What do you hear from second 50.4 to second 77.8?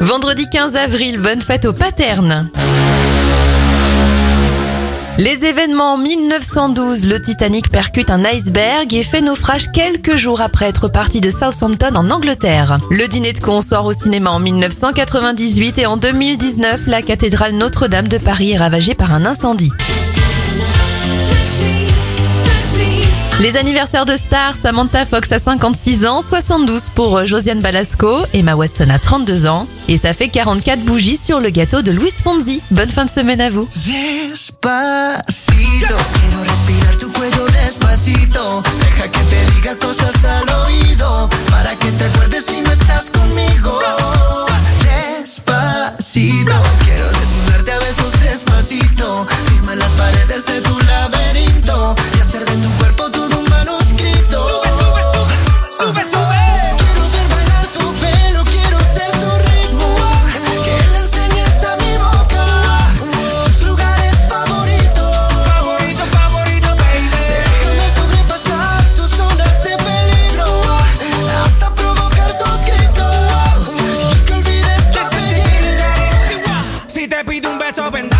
de. te pido un